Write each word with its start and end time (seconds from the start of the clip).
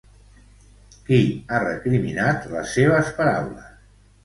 Qui 1.09 1.19
ha 1.51 1.61
recriminat 1.65 2.51
les 2.57 2.75
seves 2.81 3.15
paraules? 3.21 3.71